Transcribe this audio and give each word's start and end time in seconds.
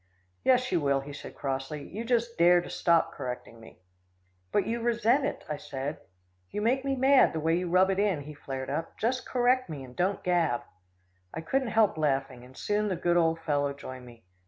"Yes, 0.43 0.71
you 0.71 0.81
will," 0.81 1.01
he 1.01 1.13
said 1.13 1.35
crossly. 1.35 1.87
"You 1.87 2.03
just 2.03 2.35
dare 2.35 2.59
to 2.59 2.71
stop 2.71 3.11
correcting 3.13 3.59
me." 3.59 3.81
"But 4.51 4.65
you 4.65 4.81
resent 4.81 5.25
it," 5.27 5.43
I 5.47 5.57
said. 5.57 5.99
"You 6.49 6.59
make 6.59 6.83
me 6.83 6.95
mad, 6.95 7.33
the 7.33 7.39
way 7.39 7.55
you 7.59 7.69
rub 7.69 7.91
it 7.91 7.99
in," 7.99 8.21
he 8.21 8.33
flared 8.33 8.71
up. 8.71 8.97
"Just 8.97 9.27
correct 9.29 9.69
me, 9.69 9.83
and 9.83 9.95
don't 9.95 10.23
gab." 10.23 10.63
I 11.35 11.41
couldn't 11.41 11.67
help 11.67 11.99
laughing, 11.99 12.43
and 12.43 12.57
soon 12.57 12.87
the 12.87 12.95
good 12.95 13.15
old 13.15 13.41
fellow 13.41 13.73
joined 13.73 14.07
me. 14.07 14.23